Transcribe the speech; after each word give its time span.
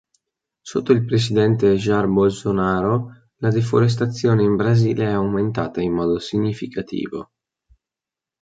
Sotto 0.61 0.93
il 0.93 1.05
presidente 1.05 1.75
Jair 1.75 2.07
Bolsonaro 2.07 3.27
la 3.35 3.51
deforestazione 3.51 4.41
in 4.41 4.55
Brasile 4.55 5.05
è 5.05 5.11
aumentata 5.11 5.79
in 5.79 5.93
modo 5.93 6.17
significativo. 6.17 7.31